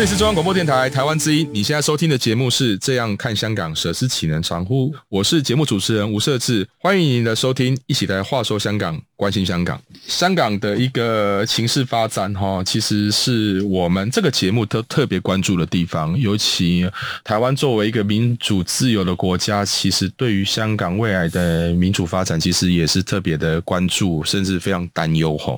[0.00, 4.94] 这里是中央广播电台台湾之音，你现在收听的节目是《这样看香港》，舍之岂能长乎？
[5.10, 8.98] 我是节目主持人吴社志，欢迎您的收听，一起来话说香港。
[9.20, 16.18] 关心香港，香港的一个情势发展，哈，其实是我们这个节目都特别关注的地方。
[16.18, 16.88] 尤其
[17.22, 25.36] 台湾作为一个民主自由的国家，其实对于香港未来的民主发展，其实也是特别的关注，甚至非常担忧。
[25.36, 25.54] 哈，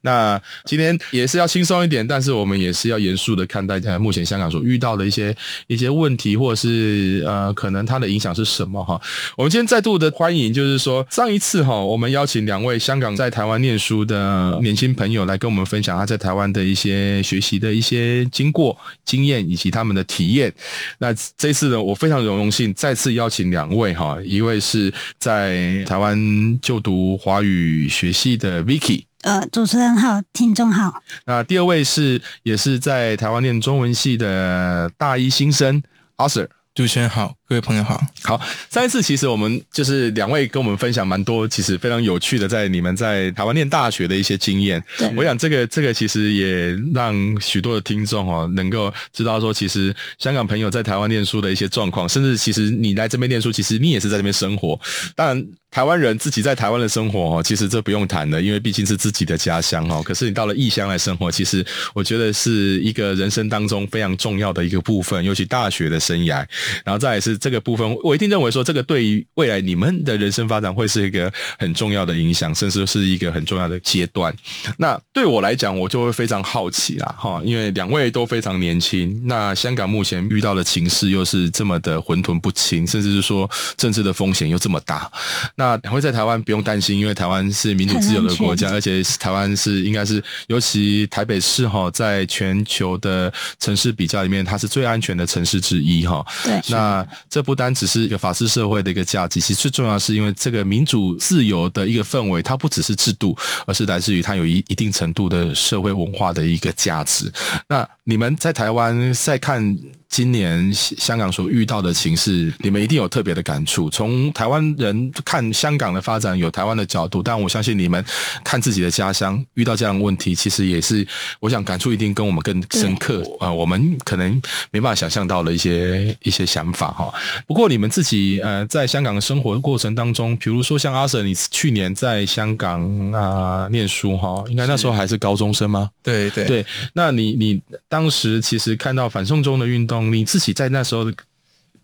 [0.00, 5.32] 那今天也是要轻松一点，但是我们也是要严肃的看待目前香港所遇到的一些
[5.68, 8.82] 一些问题，或者是呃，可能它的影响是什么？
[8.82, 9.00] 哈，
[9.36, 13.03] 我们今天再度的欢迎，就是说上一次哈，我们邀请两位香港。
[13.16, 20.52] 在台湾念书的年轻朋友来跟我们分享他在台湾的一些学习的一些经过、经验以及他们的体验。
[20.98, 26.16] 那这次呢，我非常荣幸再次邀请两位哈，一位是在台湾
[26.62, 31.02] 就读华语学系的 Vicky，呃，主持人好，听众好。
[31.26, 35.82] 那第二位是也是在台湾念中文系的大一新生
[36.16, 36.46] Arthur。
[36.74, 38.00] 主持人好，各位朋友好。
[38.22, 44.82] 好，上一次其实我们就是两位跟我们分享蛮多，其实非常有趣的，在你们在台湾念大学的一些经验。
[44.96, 54.80] 对，我想这个这个其实也让许多的听众哦，能够知道说，其实香港朋友在台湾念书的一些状况，甚至其实你来这边念书，其实你也是在这边生活。
[55.14, 55.46] 当然。
[55.74, 60.00] 台湾人自己在台湾的生活哦，其实这不用谈的，因为毕竟是自己的家乡哦。
[60.04, 66.46] 可是你到了异乡来生活，其实我觉得是一个人生当中非常重要的一个部分，尤其大学的生涯。
[66.84, 74.32] 然后再来是这个部分，我一定认为说，这个对于未来你们的人生发展会是一个很重要的影响，甚至是一个很重要的阶段。
[74.78, 79.20] 那对我来讲，我就会非常好奇啦，哈，因为两位都非常年轻。
[79.26, 85.10] 那香港目前遇到的情势又是这么的混沌不清，甚至是说政治的风险又这么大，
[85.56, 85.64] 那。
[85.64, 96.22] 那两位在台湾不用担心，因为台湾是民主自由的国家， 而且台湾是应该是，尤其台北市哈，在全球的城市比较里面，它是最安全的城市之一哈。
[96.44, 103.36] 对，那这不单只是一个法治社会的一个价值，其实最重要是因为这个民主自由的一个氛围，它不只是制度，
[103.66, 107.28] 而是来自于它有一一定程度的社会文化的一个价值。
[107.68, 109.76] 那你们在台湾在看
[110.14, 113.90] 今年香港所遇到的情势，你们一定有特别的感触。
[113.90, 118.04] 从台湾人看香港的发展，有台湾的角度，但我相信你们
[118.44, 121.04] 看自己的家乡遇到这样的问题，其实也是，
[121.40, 123.54] 我想感触一定跟我们更深刻啊、呃。
[123.54, 127.12] 我们可能没办法想象到的一些一些想法哈。
[127.44, 135.90] 不过你们自己呃，在香港的生活过程当中，比如说像阿 Sir，你去年在香港啊、呃、念书哈，应该那时候还是高中生吗？
[136.04, 136.64] 对对对。
[136.92, 140.03] 那你你当时其实看到反送中的运动。
[140.12, 141.10] 你自己在那时候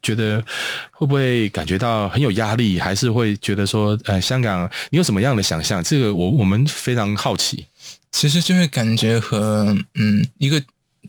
[0.03, 0.42] 觉得
[0.91, 5.82] 会不会感觉到很有压力，还是会觉得说，呃，香港你有什么样的想象？
[5.82, 7.66] 这个我我们非常好奇。
[8.12, 10.62] 其实就会感觉和嗯一个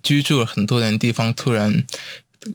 [0.03, 1.83] 居住了很多年的地方，突然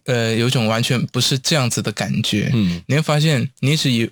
[0.05, 2.51] 呃有种完全不是这样子的感觉。
[2.55, 4.11] 嗯，你会发现你一直以。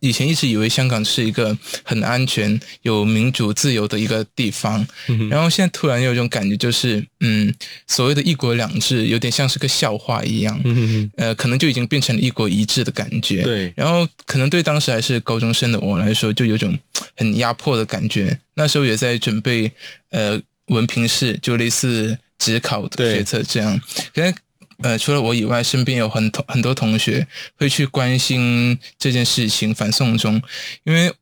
[0.00, 7.54] 以前一直以为香港是一个很安全、有民主自由的一个地方，嗯、然后现在突然有一种感觉，就是嗯，
[7.86, 13.42] 所谓的一国两制有点像是个笑话一样，嗯、呃，可能就已经变成了一国一制的感觉。
[13.42, 16.78] 对，然后可能对当时还是高中生的我来说，就有种
[17.16, 18.38] 很压迫的感觉。
[18.54, 19.70] 那时候也在准备
[20.10, 23.80] 呃文凭试，就类似职考的学测这样，
[24.14, 24.34] 可能。
[24.82, 27.26] 呃，除了我以外，身边有很多很多同学
[27.56, 30.40] 会去关心这件事情，反送中，
[30.84, 31.12] 因为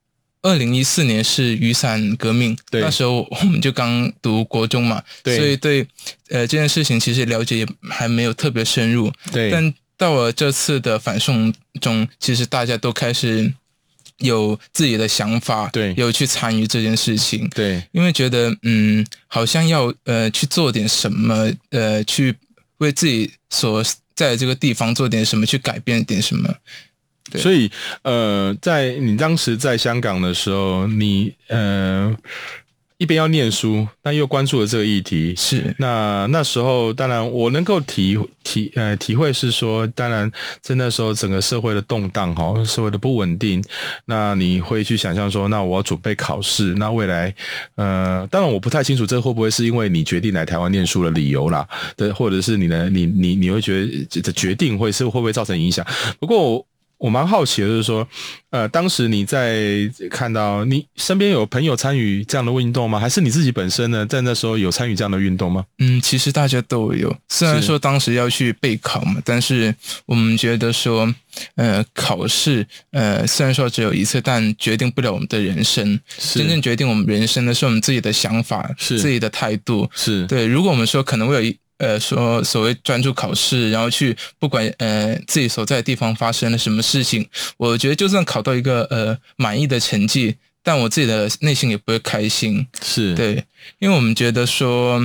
[0.43, 5.87] 二零一四年是雨伞革命，那时候我们就刚读国中嘛，对，所以对
[6.31, 9.51] 呃这件事情其实了解也还没有特别深入，对。
[9.51, 13.53] 但到了这次的反送中，其实大家都开始
[14.19, 22.35] 有自己的想法，对，有去参与这件事情，对，因为觉得嗯，好像要呃去做点什么，呃去。
[22.83, 23.83] 为自己所
[24.15, 26.55] 在的这个地方做点什么，去改变点什么。
[27.37, 27.71] 所以
[28.03, 32.15] 呃，在你当时在香港的时候，你呃。
[33.03, 43.61] 一边要念书，但又关注了这个议题，是那那时候，当然我能够体体呃体会是说，当然在那时候整个社会的动荡哈，社会的不稳定，
[44.05, 47.35] 那你会去想象说，那我要准备考试，那未来
[47.75, 51.67] 呃，当然我不太清楚这会不会是因为你决定来台湾念书的理由啦，
[51.97, 55.85] 对，或者是你的你你你会觉得这决定会是会不会造成影响？
[56.21, 56.65] 不过
[57.03, 57.13] 我。
[57.13, 58.09] 蛮好奇的，就是说，
[58.49, 62.99] 呃，当时你在看到你身边有朋友参与这样的运动吗？
[62.99, 65.63] 还是你自己本身呢，在那时候有参与这样的运动吗？
[65.79, 67.15] 嗯，其实大家都有。
[67.29, 69.75] 虽然说当时要去备考嘛，但是
[70.07, 71.15] 我们觉得说，
[71.57, 76.01] 呃，考试，呃，虽然说只有一次，但决定不了我们的人生。
[76.17, 79.87] 真正决定我们人生的是我们自己的想法，是自己的态度。
[79.95, 80.47] 是对。
[80.47, 81.55] 如果我们说可能会有一。
[81.83, 92.65] 呃，说所谓专注考试，然后去不管呃自己所在的地方发生了什么事情，我觉得就算考到一个呃满意的成绩，但我自己的内心也不会开心。
[92.81, 93.45] 是对，
[93.81, 95.01] 因为我们觉得说，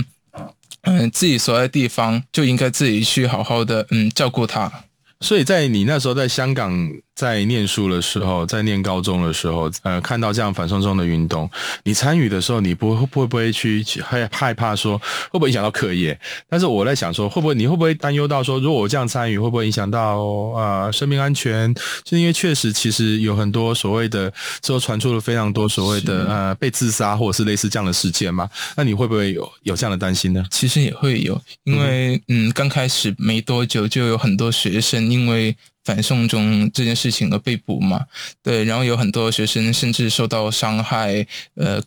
[0.84, 4.72] 嗯、呃，自己所在的地方就应该自己去好好的嗯照顾它。
[5.20, 6.92] 所以在你那时候在香港。
[7.18, 11.50] 在念书的时候，在念高中的时候，呃，看到这样反送中的运动，
[11.84, 15.00] 你参与的时候，你不会会不会去害害怕说
[15.32, 16.18] 会不会影响到课业？
[16.48, 20.18] 但是我在想说，会不会你会不会担忧到说，如果我这样参与，会不会影响到
[20.54, 21.74] 呃生命安全？
[22.04, 24.32] 就因为确实其实有很多所谓的
[24.62, 28.48] 之后传出了非常多所谓的呃被自杀或者是类似这样的事件嘛？
[28.76, 30.46] 那你会不会有有这样的担心呢？
[30.52, 35.56] 其实也会有，因为嗯，刚开始没多久就有很多学生因为。
[35.88, 38.06] 反送中这件事情而被捕嘛？
[38.44, 41.82] 对，然后有很多学生甚至受到伤害，呃，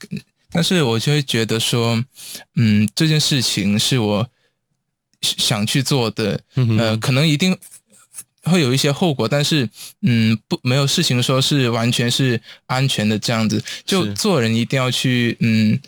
[0.50, 2.02] 但是我就会觉得说，
[2.55, 4.26] 嗯，这件事情是我
[5.20, 6.41] 想去做的，
[6.79, 7.55] 呃，可能一定
[8.44, 9.69] 会有一些后果，但是，
[10.00, 15.79] 嗯，不，没有事情说是完全是安全的这样子，就做人一定要去，嗯，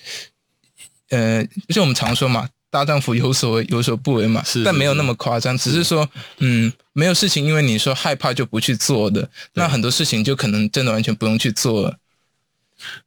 [1.09, 2.47] 呃，就我们常说嘛。
[2.73, 6.09] 大丈夫有所为有所不为嘛，是，但没有那么夸张，只是说，
[6.39, 11.99] 嗯，没有事情，因为你说害怕就不去做的，那很多事情就可能真的完全不用去做了。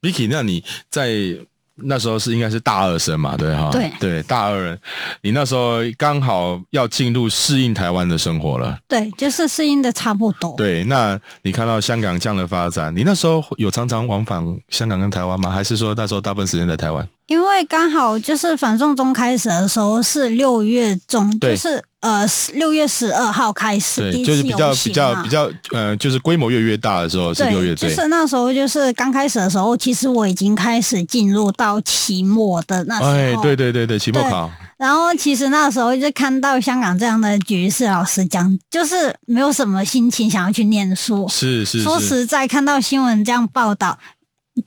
[0.01, 1.39] Vicky，那你在？
[1.75, 4.80] 那时候是应该是大二生嘛，对哈，对对，大二人，
[5.22, 10.56] 你那时候刚好要进入适应台湾的生活了，对，就是适应的差不多。
[10.56, 15.50] 对，那你看到香港这样的发展，你那时候有常常往返香港跟台湾吗？
[15.50, 17.07] 还是说那时候大部分时间在台湾？
[17.27, 21.83] 因为刚好就是反送中开始的时候是六月中，就是。
[22.05, 22.23] 呃，
[22.53, 34.51] 六月十二号开始，对，就是比较比较比较，呃，就是规模越越大的时候是六月，对，就是那时候，就是刚开始的时候，其实我已经开始进入到期末的那时候，哎，对对对对，期末考。
[34.77, 41.27] 然后其实那时候就看到香港这样的局势，老师讲，就是没有什么心情想要去念书。
[41.27, 43.97] 是是，是，说实在，看到新闻这样报道。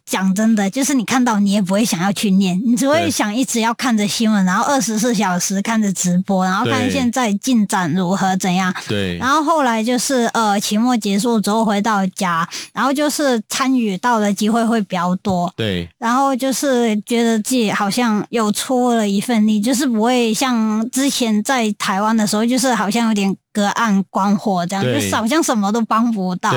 [0.04, 8.74] 讲真的，就是你看到你也不会想要去念，你只会想一直要看着新闻，然后二十四小时看着直播，然后看现在进展如何怎样。
[8.86, 9.16] 对。
[9.18, 15.52] 然后后来就是呃，期末结束之后回到家，然后就是参与到的机会会比较多。
[15.56, 15.88] 对。
[15.98, 23.34] 然后就是觉得自己好像有出了一份力，就是不会像之前在台湾的时候，就是好像有点。
[23.52, 26.52] 隔岸观火，这样就是好像什么都帮不到。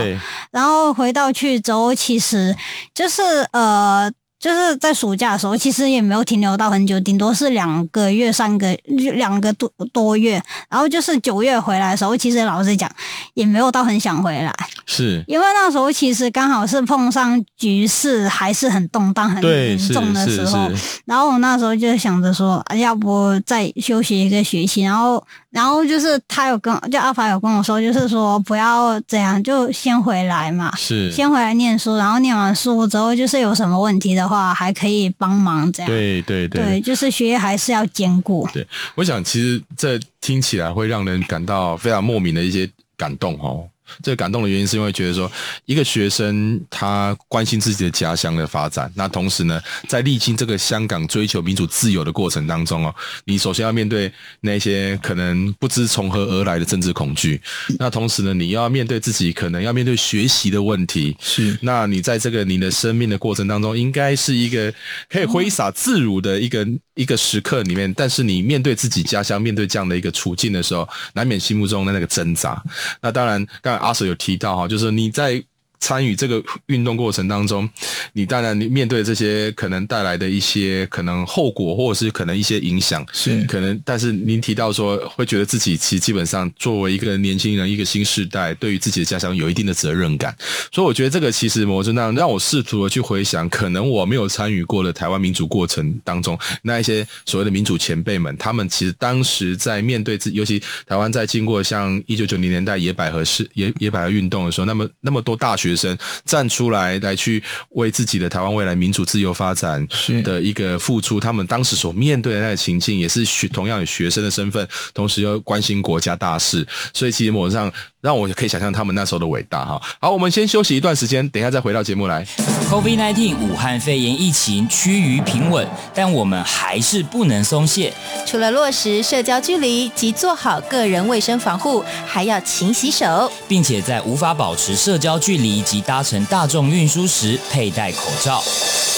[0.52, 2.56] 然后回到去之后，其实
[2.94, 3.22] 就是
[3.52, 4.12] 呃。
[4.42, 8.76] 就是在暑假的时候，其实也没有停留到很久，顶多是两个月、三个
[9.14, 10.42] 两个多多月。
[10.68, 12.90] 然后就是九月回来的时候，其实老实讲，
[13.36, 14.52] 也没有到很想回来。
[14.88, 20.68] 是，因为那时候其实刚好是碰上局势还是很动荡、很严重的时候。
[21.06, 24.82] 然后我那时候就想着说，要不再休息一个学期。
[24.82, 30.74] 然后，然后就是他有跟就阿法有跟我说，就是说不要这样，就先回来嘛。
[30.76, 34.31] 是，先回来念书，然后念完书之后，就是有什么问题的。
[34.32, 38.48] 话还可以帮忙这样，对对对，对，就是学业还是要兼顾。
[38.54, 43.68] 对，我想其实这听起来会让人感到非常莫名的一些感动哦。
[44.04, 45.32] 这个感动的原因是因为觉得说，
[45.66, 52.96] 一个学生他关心自己的家乡的发展，那同时呢，在历经这个香港追求民主自由的过程当中哦，
[53.26, 57.42] 你首先要面对那些可能不知从何而来的政治恐惧，
[57.78, 64.74] 那同时呢，你要面对自己可能要面对学习的问题，是，那你在这个你的生命的过程当中，应该是一个
[65.10, 72.62] 可以挥洒自如的一个一个时刻里面，但是你面对自己家乡，面对这样的一个处境的时候，难免心目中的那个挣扎。
[73.02, 73.81] 那当然，刚才。
[73.82, 75.44] 阿 Sir 有提到哈，就是你在
[75.82, 77.68] 参与这个运动过程当中，
[78.14, 83.78] 你当然你面对这些可能带来的一些可能后果，或者是可能一些影响，是可能。
[83.84, 90.36] 但是您提到说，会觉得自己其实基本上作为一个年轻人，一个新时代，对于自己的家乡有一定的责任感。
[90.72, 105.71] 所以我觉得这个其实某种程度让我试图的去回想，可能我没有参与过的台湾民主过程当中，那一些所谓的民主前辈们，他们其实当时在面对自，尤其台湾在经过像一九九零年代野百合是野野百合运动的时候，那么那么多大学。
[105.72, 109.88] 学生站出来，来去为自己的台湾未来民主自由发展
[110.24, 117.72] 的一个付出，他们当时所面对的那个情境，也是学同样以学生的身份，同时又关心国家大事，所以其实某种上。
[118.02, 119.82] 让我可以想象他们那时候的伟大哈。
[120.00, 122.26] 好，我们先休息一段时间，等一下再回到节目来。
[122.70, 127.94] COVID-19 武汉肺炎疫情趋于平稳，但我们还是不能松懈。
[128.26, 138.42] 除了落实社交距离及做好个人卫生防护，还要勤洗手，并且在无法保持社交距离及搭乘大众运输时佩戴口罩。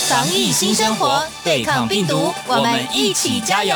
[0.07, 3.75] 防疫新生活，对抗病毒，我们一起加油。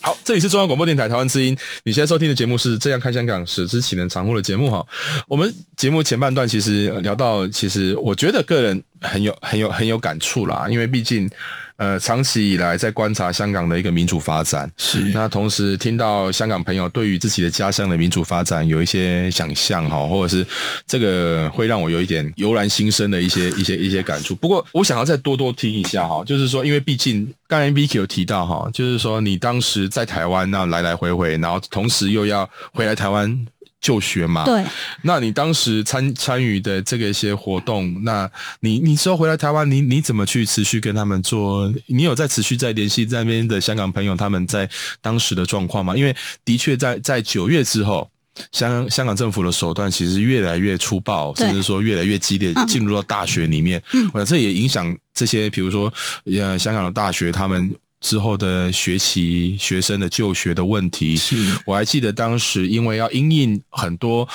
[0.00, 1.54] 好，这里是中央广播电台台湾之音。
[1.82, 4.86] 你现在收听的节目是《这样看香港》，史之启能常务的节目哈。
[5.28, 11.30] 我们节目前半段其实聊到，其实我觉得个人很有、很有、很有感触啦，因为毕竟。
[11.76, 20.46] 呃，长期以来在观察香港的一个民主发展，是那同时听到香港朋友对于自己的家乡的民主发展有一些想象哈，或者是
[20.86, 24.36] 这个会让我有一点油然心生的一些一些一些感触。
[24.36, 33.46] 不过我想要再多多听一下哈，就是说，因为毕竟刚才 Vicky 有提到哈，就是说你当时在台湾那来来回回，然后同时又要回来台湾。
[33.84, 34.64] 就学嘛，对。
[35.02, 38.28] 那你当时参参与的这个一些活动，那
[38.60, 41.70] 你你之后回来台湾，你你怎么去持续跟他们做？
[41.86, 44.66] 你有在持续在联系在那边的香港朋友他们在
[45.02, 45.94] 当时的状况吗？
[45.94, 48.10] 因为的确在在九月之后，
[48.52, 55.92] 香香港政府的手段其实越来越粗暴，甚至说越来越激烈，进入到大学里面，嗯，我想这也影响这些比如说
[56.24, 57.70] 呃香港的大学他们。
[58.04, 61.34] 之后的学习学生的就学的问题，是
[61.64, 64.28] 我还记得当时因为要因应很多。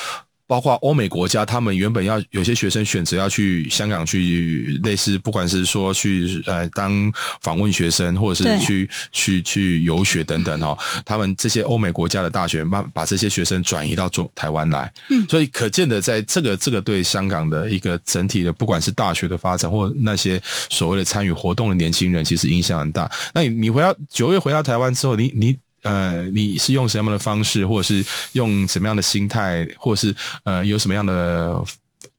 [0.50, 10.76] 包括欧美国家，他们原本要有些学生选择要去香港去，类似不管是说去呃当访问学生，或者是去去去游学等等哈，
[11.06, 20.42] 他们这些欧美国家的大学，慢把这些学生转移到中台湾来，嗯，所以可见的，在这个这个对香港的一个整体的，不管是大学的发展，或那些
[20.72, 23.08] 所谓的参与活动的年轻人，其实影响很大。
[23.36, 25.56] 那你你回到九月回到台湾之后，你你。
[25.84, 31.64] 呃，你是用什么样的方式，或者是用什么样的心态，或者是呃，有什么样的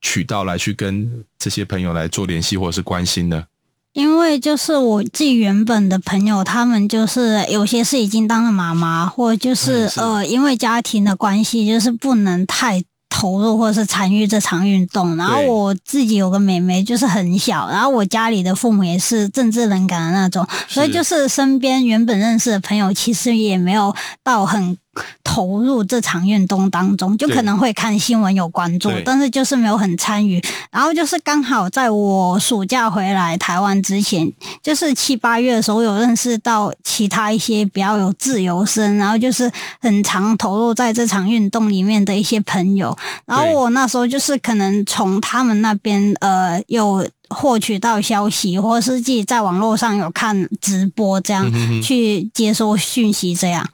[0.00, 3.44] 渠道来去跟这些朋友来做联系，或者是关心呢？
[3.92, 12.84] 因为就是我自己原本的朋友，他们就是有些是已经当了妈妈，或就是，是呃，因为家庭的关系，就是不能太。
[13.20, 24.78] 投入或是参与这场运动，然后我自己有个妹妹，就是很小，然后我家里的父母也是政治冷感的那种，所以就是身边原本认识的朋友，其实也没有到很。
[25.22, 30.42] 投入这场运动当中，就可能会看新闻有关注，但是就是没有很参与。
[30.70, 34.30] 然后就是刚好在我暑假回来台湾之前，
[34.62, 42.96] 就是七八月的时候，有认识到其他一些比较有自由身，然后就是很常投入在这场运动里面的一些朋友。
[43.26, 51.50] 然后我那时候就是可能从他们那边呃有获取到消息，或是自己在网络上有看直播，这样
[51.82, 53.66] 去接收讯息，这样。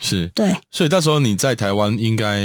[0.00, 2.42] 是对，所以那时候你在台湾应该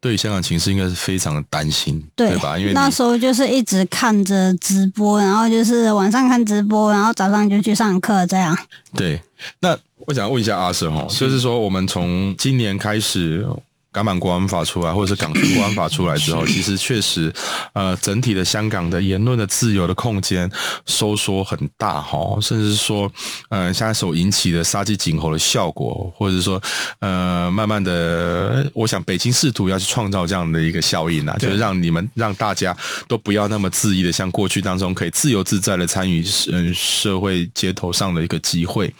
[0.00, 2.58] 对香港情势应该是非常的担心，对，对吧？
[2.58, 8.56] 因为那时候就是一直看着直播，然后就是晚上看直播，然后早上就去上课，这样。
[8.96, 9.20] 对，
[9.60, 13.46] 那我想问一下阿 Sir 哈，就是说我们从今年开始。
[13.94, 17.32] 港版国安法出来，或者是港区国安法出来之后， 其实确实，
[17.74, 20.50] 呃，整体的香港的言论的自由的空间
[20.84, 23.08] 收缩很大哈，甚至是说，
[23.50, 26.60] 呃，现在所引起的杀鸡儆猴的效果，或者是说，
[26.98, 38.92] 呃，慢慢的，我想北京试图要去创造这样的一个效应啊，就是让你们让大家都不要那么恣意的像过去当中可以自由自在的参与嗯社会街头上的一个机会。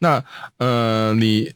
[0.00, 0.20] 那
[0.58, 1.48] 呃，你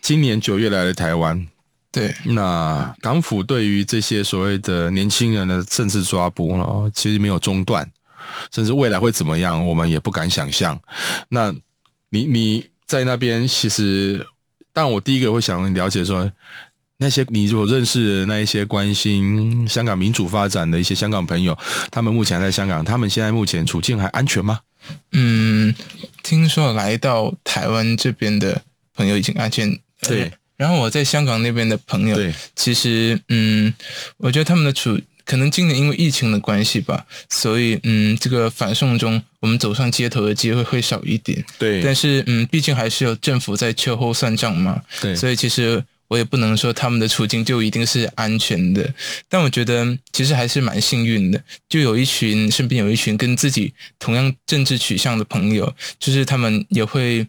[0.00, 1.48] 今年九月来了台湾。
[1.92, 7.86] 对，那港府对于这些所谓的年轻人的政治抓捕呢，其实没有中断，
[8.50, 10.80] 甚至未来会怎么样，我们也不敢想象。
[11.28, 11.54] 那
[12.08, 14.26] 你你在那边，其实，
[14.72, 16.32] 但我第一个会想了解说，
[16.96, 21.56] 那些你如果认识的那一些关心香港民主发展的一些香港朋友，
[21.90, 24.60] 他们目前还在香港，他们现在目前处境还安全吗？
[25.12, 25.74] 嗯，
[26.22, 28.62] 听说来到台湾这边的
[28.94, 29.78] 朋友已经安全。
[30.00, 30.32] 对，
[30.62, 32.16] 然后我在香港那边的朋友，
[32.54, 33.74] 其实嗯，
[34.18, 41.44] 我觉得他们的处可能今年因为疫情的关系吧，所以嗯，这个反送中我们走上街头的机会会少一点。
[41.58, 44.80] 对，但是嗯，毕竟还是有政府在秋后算账嘛。
[45.00, 45.82] 对，所以其实。
[46.12, 48.86] 我也不能说他们的处境就一定是安全的，
[49.30, 57.26] 但我觉得其实还是蛮幸运的，就有一群身边有一群跟自己同样政治取向的朋友，就是他们也会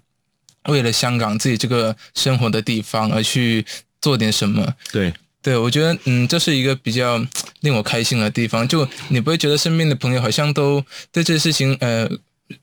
[0.66, 3.66] 为了香港自己这个生活的地方而去
[4.02, 4.74] 做点什么。
[4.92, 7.26] 对，对，我觉得嗯，这是一个比较
[7.62, 12.10] 令我开心的地方，就你不会觉得身边的朋友好像都对这事情呃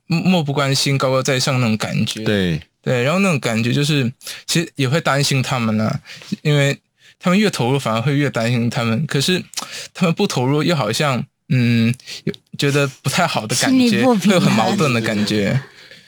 [0.07, 2.25] 漠不关心、高高在上那种感觉。
[2.25, 2.61] 对。
[2.83, 4.11] 对，然后那种感觉就是，
[4.47, 6.01] 其实也会担心他们呢、啊，
[6.41, 6.75] 因为
[7.19, 9.07] 他们越投入，反而会越担心他们。
[9.07, 9.45] 可是
[9.93, 15.61] 他们不投入，又好像嗯，有觉得不太好的感觉，会有很矛盾的感觉。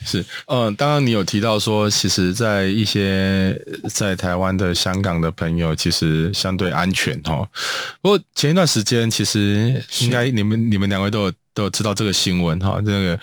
[0.04, 7.49] 是，嗯、呃，刚刚你有提到说，其实，在一些在台湾的香港的朋友，其实相对安全哈。
[8.00, 11.32] 不过前一段时间，其实应该你们你们两位都有。
[11.54, 13.21] 都有知道这个新闻哈，这个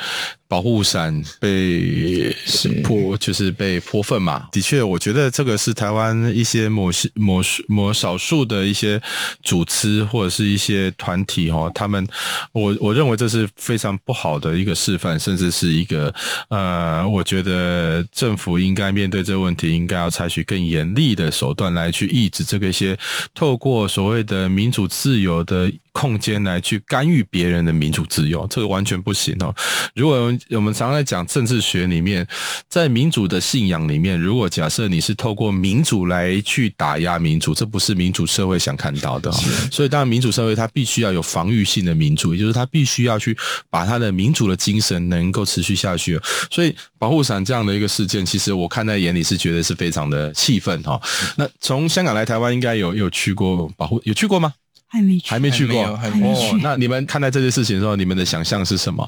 [0.49, 2.35] 保护伞被
[2.83, 4.47] 泼，就是被泼粪嘛。
[4.51, 8.99] 的确，我觉得这个是台湾一些某些某某少数的一些
[9.43, 12.05] 组织或者是一些团体哦，他们
[12.51, 16.11] 我我认为这是非常不好的一个示范，甚至是一个
[16.49, 22.97] 呃，我觉得政府应该面对这个问题，应该要采取更严厉的手段来去抑制这个一些
[23.35, 29.53] 透过所谓的民主自由的空间来去干预别人的民主自由，这个完全不行哦。
[29.93, 32.25] 如果我们常常在讲政治学里面，
[32.67, 39.31] 在民主的信仰里面，如果假设你是透过民主来去打压民主，这不是民主社会想看到的。
[39.71, 43.37] 所以，当然民主社会它必须要有防御性的民主，也就是它必须要去
[43.69, 46.19] 把它的民主的精神能够持续下去。
[46.51, 50.99] 所以，保护伞这样的一个事件，其实我看在眼里是觉得是非常的气愤哈。
[51.35, 54.53] 那从香港来台湾，应该有有去过保护，有去过吗？
[54.87, 56.55] 还没去，还没去过，还没去。
[56.55, 59.07] 哦，那你们看待这件事情的时候，你们的想象是什么？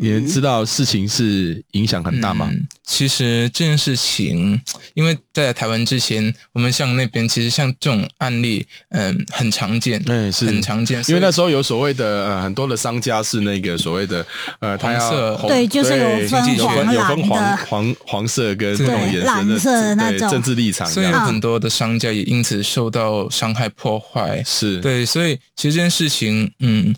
[0.00, 2.48] 你们知道事情是影响很大吗？
[2.50, 4.60] 嗯，其实这件事情，
[4.94, 11.02] 因为在台湾之前，我们像那边，其实像这种案例，嗯，很常见，嗯，是很常见。
[11.08, 14.26] 因为那时候有所谓的呃，很多的商家是那个所谓的
[14.60, 24.42] 呃，他要色红对，就是有分黄有分黄黄黄色跟这种颜色的那种政治立场，所以有很多的商家也因此受到伤害破坏。
[24.44, 26.94] 是对，所以其实这件事情，嗯，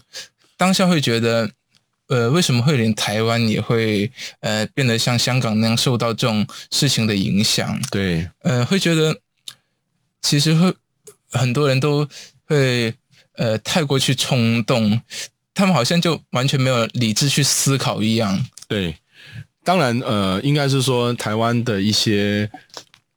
[0.57, 1.51] 当下会觉得。
[2.09, 7.81] 呃，为什么会连台湾也会呃变得像香港那样受到这种事情的影响？
[7.91, 9.21] 对，呃，会觉得
[10.21, 10.75] 其实会
[11.31, 12.09] 很多人都
[12.45, 12.93] 会
[13.37, 15.01] 呃太过去冲动，
[15.55, 18.45] 他们好像就完全没有理智去思考一样。
[18.67, 18.97] 对，
[19.63, 22.51] 当然呃，应该是说台湾的一些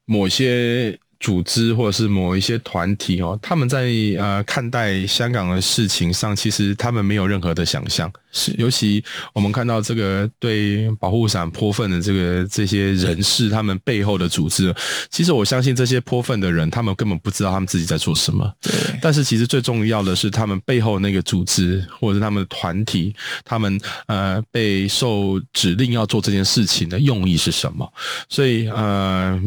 [0.05, 0.99] 某些。
[1.21, 8.11] 组织或者是某一些团体哦，他们在呃看待香港的事情上，其实他们没有任何的想象。
[8.33, 9.03] 是，尤其
[9.33, 14.73] 我们看到这个对保护伞泼粪的这个这些人士，他们背后的组织，
[15.09, 18.49] 其实我相信这些泼粪的人，他们根本不知道他们自己在做什么。
[18.61, 18.71] 对。
[19.01, 27.87] 但是其实最重要的是，他们背后那个组织或者是他们的团体，他们呃被受指令要做这件事情的用意是什么？
[28.27, 29.39] 所以呃。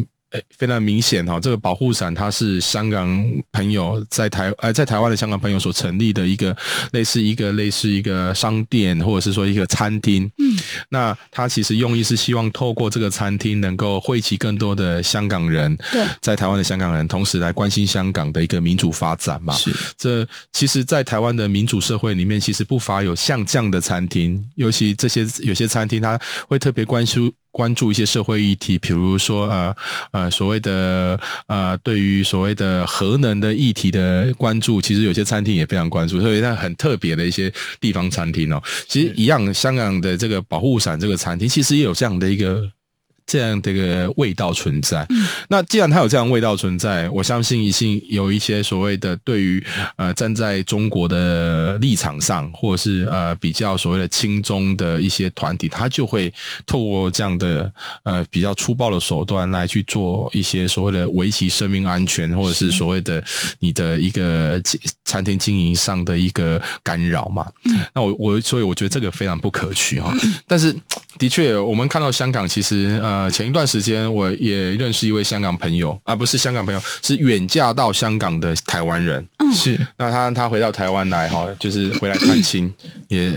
[0.56, 6.56] 非常明显哈，这个保护伞它是香港朋友在台呃在台湾的香港朋友所成立的一个
[6.92, 10.30] 类似一个类似一个商店或者是说一个餐厅。
[10.38, 10.56] 嗯，
[10.88, 19.54] 那他其实用意是希望透过这个餐厅能够汇集更多的香港人，对，在台湾的香港人，同时来关心香港的一个民主发展嘛。
[19.54, 26.18] 是，这其实，在台湾的民主社会里面，其实不乏有像这样的餐厅，尤其这些有些餐厅，它
[26.48, 27.32] 会特别关注。
[27.54, 29.76] 关注一些社会议题，比如说呃
[30.10, 42.68] 呃所谓的呃对于所谓的核能的议题的关注，其实有些餐厅也非常关注，所以它很特别的一些地方餐厅哦，其实一样，香港的这个保护伞这个餐厅，其实也有这样的一个。
[43.26, 45.06] 这样的一个味道存在，
[45.48, 49.64] 那既然它有这样味道存在，我相信一定有一些所谓的对于
[49.96, 56.32] 呃站在中国的立场上，或者是呃比较所谓的亲中的一些团体，他就会
[56.66, 63.24] 透过这样的呃比较粗暴的手段来去做一些所谓的维系生命安全，或者是所谓的
[63.58, 64.60] 你的一个
[65.04, 67.50] 餐厅经营上的一个干扰嘛。
[67.94, 70.14] 那我我所以我觉得这个非常不可取哈。
[70.46, 70.76] 但是
[71.18, 73.14] 的确，我们看到香港其实呃。
[73.14, 79.24] 呃，前一段时间我也认识一位香港朋友，啊，不是香港朋友，是远嫁到香港的台湾人。
[79.38, 79.78] 嗯，是。
[79.96, 82.74] 那他他回到台湾来哈，就是回来探亲，
[83.06, 83.32] 也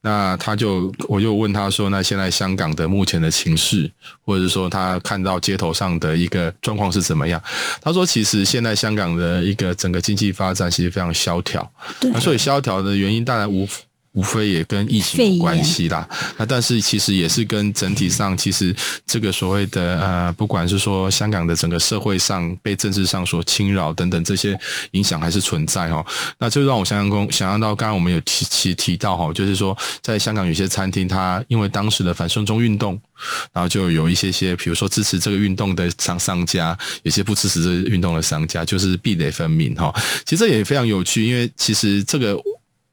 [0.00, 3.90] 那他就我就问他说，那现在香港的目前的情势，
[4.24, 7.38] 或者是说他看到街头上的一个状况是怎么样？
[7.82, 13.68] 他说，其实现在香港的一个整个经济发展其实非常萧条，对，所以萧条的原因当然无。
[14.18, 16.04] 无非也跟疫情有关系啦，
[16.36, 18.74] 那但是其实也是跟整体上，其实
[19.06, 24.58] 这个所谓的呃，不管是说香港的整个社会上被政治上所侵扰等等这些
[24.90, 26.04] 影响还是存在哈。
[26.36, 33.00] 那就让我想象中想象到，刚刚我们有提提提到哈，就是说在香港有些餐厅，它因为当时的反送中运动，
[33.52, 39.94] 然后就有一些些，比如说支持这个运动的商商家，有些不支持这个运动的商家，就是壁垒分明哈。
[40.26, 42.36] 其实这也非常有趣，因为其实这个。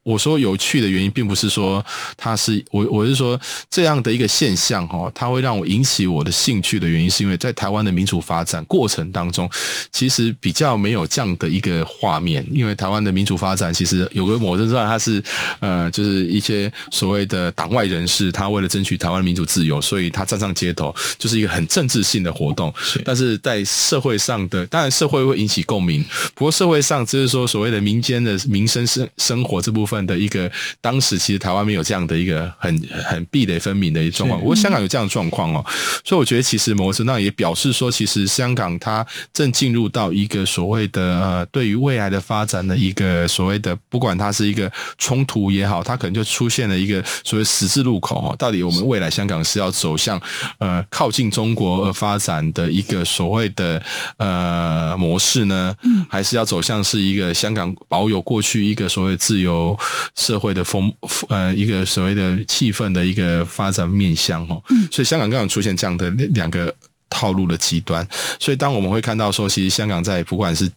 [0.06, 1.84] 我说有趣的原因，并不是说
[2.16, 3.40] 它是我，我是说
[3.72, 9.50] 这样的一个现象哈，它会让我引起我的兴趣的原因，是因为在台湾的民主发展过程当中，
[9.92, 12.46] 其实比较没有这样的一个画面。
[12.52, 15.24] 因为台湾的民主发展，其实有个某种程度上，它是
[15.60, 22.72] 呃，就是一些所谓的党外人士，他为了争取台湾民主自由，所以他站上街头，就是一个很政治性的活动。
[23.04, 29.95] 但是在社会上的，当然社会会引起共鸣，不过社会上就是说所谓的民间的民生生生活这部分。
[30.04, 35.64] 的一个当时其实台湾没有这样的一个很很壁垒分明的一个状况，不过香港有这样的状况哦，
[36.04, 50.20] 所以我觉得其实某程度上也表示说，其实香港它正进入到一个所谓的呃，对于未来的发展的一个所谓的，不管它是一个冲突也好，它可能就出现了一个所谓十字路口哦，到底我们未来香港是要走向
[50.60, 53.82] 呃靠近中国而发展的一个所谓的
[54.18, 55.76] 呃模式呢，
[56.10, 59.78] 还是要走向是一个香港保有过去一个所谓自由。
[60.16, 60.94] 社会的风，
[61.30, 66.74] 呃，一个所谓的气氛的一个发展面向哈，所以香港刚好出现这样的两个
[67.10, 68.08] 套路的极端，
[68.40, 70.70] 所以当我们会看到说，其实香港在不管是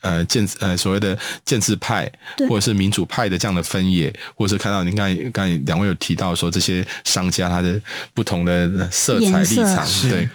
[0.00, 2.10] 呃建呃所谓的建制派，
[2.48, 7.80] 或者是民主派的这样的分野，或者是看到您刚才刚才两位有提到说这些商家他的
[8.14, 10.28] 不同的色彩立场，对，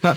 [0.00, 0.16] 那。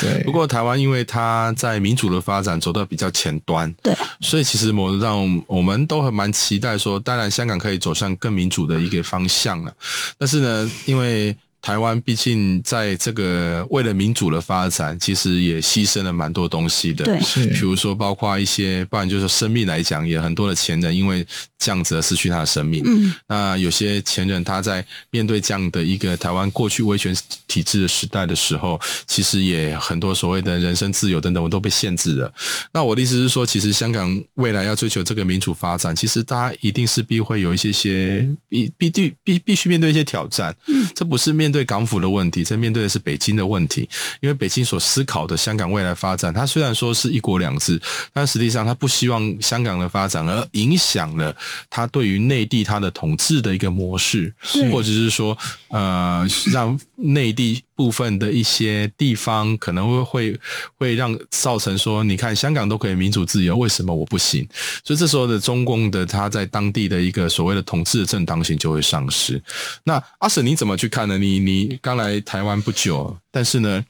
[0.00, 9.72] 对，不过台湾因为它在民主的发展走到比较前端，对，所以其实某种上我们都很蛮期待说，当然香港可以走向更民主的一个方向了，
[10.18, 11.36] 但是呢，因为。
[11.66, 17.04] 台湾毕竟在这个为了民主的发展，其实也牺牲了蛮多东西的。
[17.04, 17.44] 对，是。
[17.46, 21.26] 比如说，包括一些，不然就是生命来讲，也很多的前人因为
[21.58, 22.84] 这样子而失去他的生命。
[22.86, 23.12] 嗯。
[23.26, 27.12] 那有些前人他在面对这样的一个台湾过去威权
[27.48, 32.32] 体制的时代的时候，其实也很多所谓的人身自由等等我都被限制了。
[32.72, 40.54] 那我的意思是说，其实香港未来要追求这个民主发展，其实大家一定势必会有一些些必必必必必须面对一些挑战。
[40.68, 40.86] 嗯。
[40.94, 41.55] 这不是面对。
[41.56, 43.88] 对港府的问题，在面对的是北京的问题，
[44.20, 47.80] 因为北京所思考的香港未来发展，它虽然说是一国两制，
[48.12, 51.34] 但实际上它不希望香港的发展而影响了
[51.70, 54.34] 它对于内地它的统治的一个模式，
[54.70, 55.38] 或者是说，
[55.68, 57.62] 呃，让内地。
[57.76, 60.40] 部分的一些地方可能会会
[60.76, 64.48] 会让造成说，你看香港都可以民主自由，为什么我不行？
[64.82, 69.40] 所以这时候的中共的他在当地的一个所谓的统治的正当性就会丧失。
[69.84, 71.18] 那阿婶你怎么去看呢？
[71.18, 73.84] 你你刚来台湾不久，但是呢？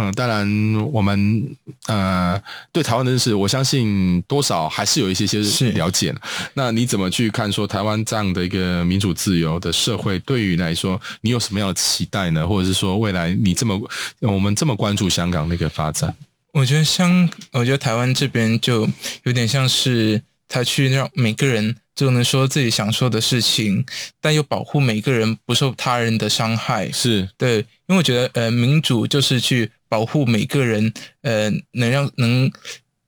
[0.00, 1.46] 嗯，当然，我们
[1.86, 2.40] 呃
[2.72, 6.14] 对台湾的认识，我相信多少还是有一些些了解。
[6.54, 12.48] 那你怎么去看说台湾这样的一个民主自由的社会，对于来说，你有什么样的期待呢？
[12.48, 13.78] 或者是说，未来你这么
[14.20, 16.14] 我们这么关注香港那个发展？
[16.54, 18.88] 我觉得香，我觉得台湾这边就
[19.24, 23.84] 有点像是他去让每个人就能说自己想说的事情，
[24.18, 26.90] 但又保护每个人不受他人的伤害。
[26.90, 29.70] 是对，因为我觉得呃，民主就是去。
[29.90, 32.50] 保护每个人，呃，能让能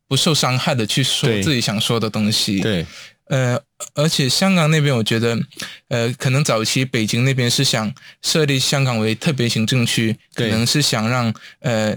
[0.07, 2.61] 不受伤害的去说自己想说的东西。
[2.61, 2.85] 对，
[3.29, 3.59] 呃，
[3.95, 5.39] 而且香港那边，我觉得，
[5.89, 11.97] 呃，可能早期北京那边是想设立香港为特别行政区，可能是想让呃。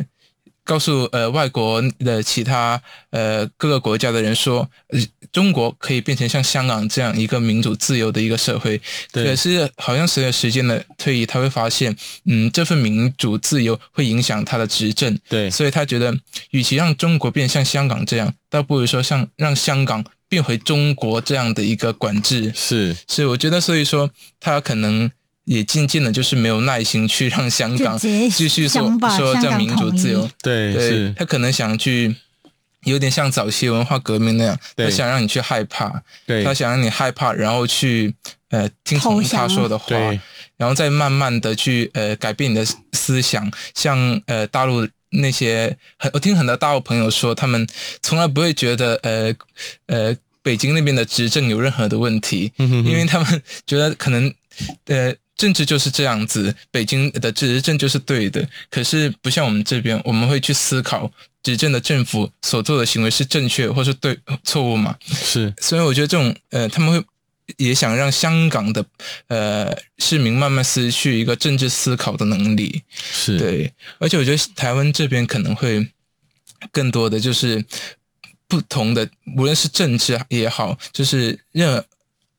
[0.65, 4.99] 告诉呃外国的其他呃各个国家的人说，呃，
[5.31, 8.81] 中国可以变成像香港这样一个民主自由的一个社会。
[9.13, 9.23] 对。
[9.23, 15.17] 可是好像随着时间的推移，他会发现，嗯，这份民主自由会影响他的执政。
[15.29, 15.49] 对。
[15.49, 16.13] 所以他觉得，
[16.49, 22.51] 与其让中国变像香港这样，倒不如说像让香港变回中国这样的一个管制。
[22.55, 22.95] 是。
[23.07, 25.11] 是，我觉得，所以说他可能。
[25.45, 28.81] 也渐渐的，就是没有耐心去让香港继续说
[29.17, 30.29] 说这样民主自由。
[30.41, 32.15] 对，对，他可能想去，
[32.83, 36.03] 有点像早期文化革命那样，他想让你去害怕，
[36.43, 38.13] 他想让你害怕，然后去
[38.49, 39.95] 呃听从他说的话。
[40.57, 47.67] 然后再慢慢的去呃改变你的思想，像呃大陆那些很我听很多大陆朋友说，他们
[48.01, 49.35] 从来不会觉得呃
[49.87, 54.33] 呃北京那边的执政有任何的问题，因为他们觉得可能
[54.85, 61.11] 呃政治就是这样子，北京的执政就是对的，可是不像我们这边，我们会去思考
[61.43, 64.95] 执政的政府所做的行为是正确或是对错误嘛？
[65.05, 67.05] 是，所以我觉得这种呃他们会。
[67.57, 68.83] 也想让香港的
[69.27, 75.87] 呃市民慢慢失去一个政治思考的能力，是对，而且我觉得台湾这边可能会
[76.71, 77.63] 更多的就是
[78.47, 81.85] 不同的，无论是政治也好，就是任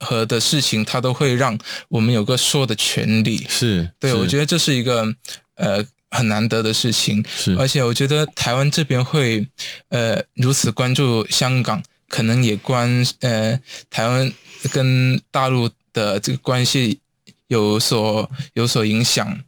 [0.01, 3.47] 何的事情，他都会让我们有个说的权利。
[3.49, 5.15] 是，对，是我觉得这是一个
[5.57, 7.25] 呃很难得的事情。
[7.37, 9.47] 是，而且我觉得台湾这边会
[9.89, 11.83] 呃如此关注香港。
[12.09, 13.59] 可能也关呃
[13.91, 14.33] 台湾
[14.71, 17.01] 跟大陆的这个关系
[17.49, 19.41] 有所有所影响，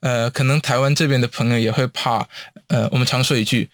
[0.00, 2.26] 呃，可能台湾这边的朋友也会怕，
[2.68, 3.68] 呃，我们常说一句。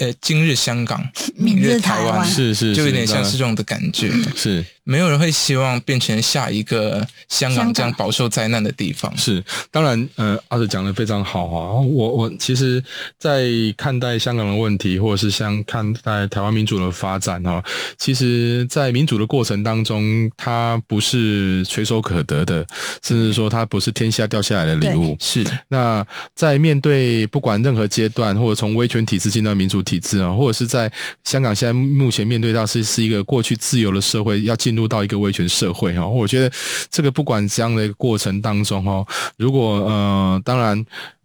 [0.00, 4.10] 呃，今日香港，明日台湾，是是，就有点像是这种的感觉。
[4.34, 9.14] 是，没有人会希望变成下一个香港这样饱受灾难的地方。
[9.16, 11.72] 是，当然，呃，阿德讲的非常好啊。
[11.80, 12.82] 我我其实，
[13.18, 17.64] 在看待香港的问题，或者是像看待台湾民主的发展哈，
[17.98, 22.66] 其实，在民主的过程当中，它不是垂手可得的，
[23.02, 25.16] 甚至说它不是天下掉下来的礼物。
[25.18, 25.44] 是。
[25.68, 30.92] 那在面对不管任何阶段，或者从威权体制进到民主体制啊，或者是在
[31.24, 36.50] 香港现在目前面对到是是一个过去自由的社会，要进入到一个威权社会哈，我觉得
[36.90, 39.06] 这个不管这样的一个过程当中哈，
[39.36, 40.84] 如果呃，当然。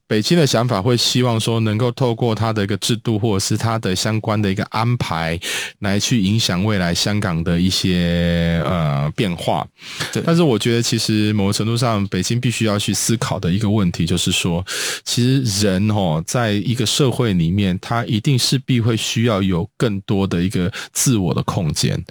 [0.10, 5.39] 北京的想法会希望说，能够透过它的一个制度，或者是它的相关的一个安排，
[5.82, 9.67] 来去影响未来香港的一些呃变化。
[10.12, 10.24] 对。
[10.26, 14.65] 但是我觉得，其实某个程度上，北京必须要去思考的一个问题，就是说，
[15.06, 22.04] 其实人哦，在一个社会里面，他一定势必会需要有更多的一个自我的空间。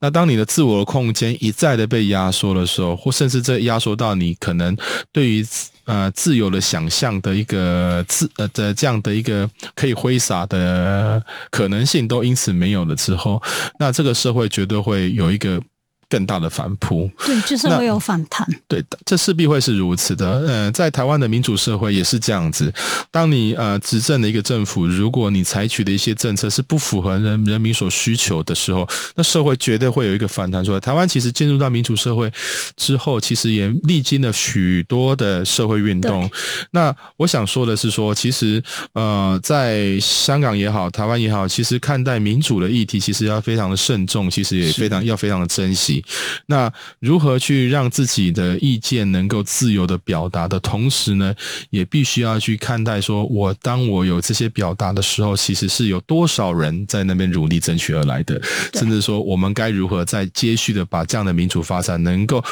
[0.00, 4.76] 那当你的自我的空间一再的被压缩的时候，或甚至这压缩到你可能
[5.10, 5.46] 对于。
[5.88, 13.42] 呃，自由的想象的一个自呃的这样的一个可以挥洒的可能性都因此没有了之后，
[13.80, 15.60] 那这个社会绝对会有一个。
[16.08, 18.46] 更大的反扑，对，就是会有反弹。
[18.66, 20.26] 对，这势必会是如此的。
[20.46, 22.72] 呃，在台湾的民主社会也是这样子。
[23.10, 30.80] 当你呃执政的一个政府，如果你采取的一些政策是不符合人人民所需求的时候，那社会绝对会有一个反弹出来。
[30.80, 32.32] 台湾其实进入到民主社会
[32.76, 36.30] 之后，其实也历经了许多的社会运动。
[36.70, 38.62] 那我想说的是说，其实
[38.94, 45.97] 呃，在香港也好，台湾也好，其实看待民主的议题，其实要非常的慎重，其实也非常要非常的珍惜。
[46.46, 51.34] 那如何去让自己的意见能够自由的表达的同时呢，
[51.70, 58.40] 也必须要去看待说，我当我有这些表达的时候，其实是有多少人在那边努力争取而来的，
[58.74, 62.42] 甚至说我们该如何在接续的把这样的民主发展能够。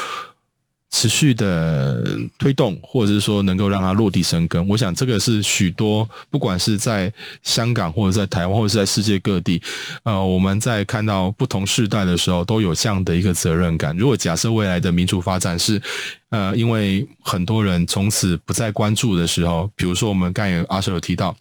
[0.89, 7.11] 持续的推动，或者是说能够让它落地生根，我想这个是许多不管是在
[7.43, 9.61] 香港或者在台湾或者是在世界各地，
[10.03, 13.95] 呃，我们在看到不同世代的时候，都有这样的一个责任感。
[13.97, 15.81] 如果假设未来的民主发展是，
[16.29, 21.35] 呃，因为很多人从此不再关注的时候，比如说我们刚才阿 Sir 有提到。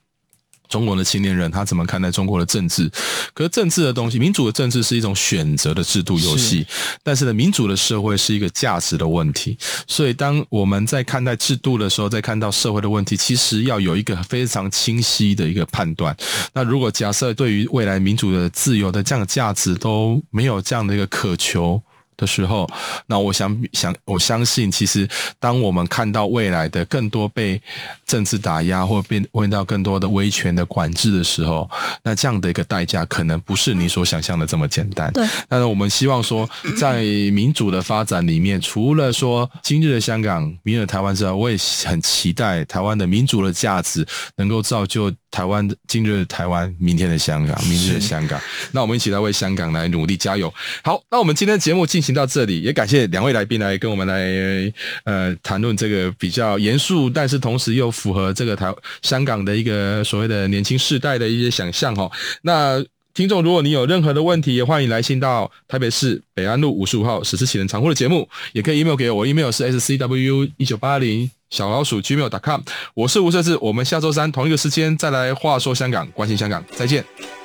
[0.68, 2.90] 中国的青年人他怎么看待中国的政治？
[3.34, 6.66] 可是政治的东西，民主的政治是一种选择的制度游戏，
[7.02, 9.56] 但是呢，民主的社会是一个价值的问题。
[9.86, 16.16] 所以，当我们在看待制度的时候，在看到社会的问题，其实要有一个非常清晰的一个判断。
[16.52, 21.80] 那如果假设对于未来民主的自由的这样的价值都没有这样的一个渴求，
[22.16, 22.68] 的时候，
[23.06, 27.60] 那我想想，我相信，其实当我们看到未来的更多被
[28.06, 31.68] 政治打压，或变问到更多的威权的管制的时候，
[32.02, 35.12] 那这样的一个代价，可能不是你所想象的这么简单。
[35.12, 35.26] 对。
[35.48, 36.48] 但是我们希望说，
[36.78, 37.02] 在
[37.32, 48.40] 民主的发展里面，除了说今日的香港、明日的台湾之外，我也很期待台湾的民主的价值能够造就台湾的今日的台湾、明天的香港、明日的香港。
[48.72, 50.52] 那我们一起来为香港来努力加油。
[50.82, 54.72] 好，那我们今天的节目进行到这里，也感谢两位来宾来跟我们来
[55.04, 62.08] 呃谈论这个比较严肃，但是同时又符合这个台香港的一个所谓的年轻世代的一些想象哈。
[62.42, 72.60] 那听众，如果你有任何的问题，也欢迎来信到台北市北安路五十五号十四启人长户的节目，也可以 email 给我，email 是 scw 一九八零小老鼠 gmail.com。
[72.94, 77.35] 我是吴设志，我们下周三同一个时间再来话说香港，关心香港，再见。